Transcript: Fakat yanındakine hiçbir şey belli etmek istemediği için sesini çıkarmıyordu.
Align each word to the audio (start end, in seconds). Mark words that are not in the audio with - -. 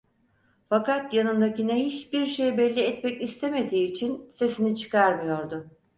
Fakat 0.69 1.13
yanındakine 1.13 1.85
hiçbir 1.85 2.25
şey 2.25 2.57
belli 2.57 2.79
etmek 2.81 3.21
istemediği 3.21 3.91
için 3.91 4.31
sesini 4.33 4.77
çıkarmıyordu. 4.77 5.67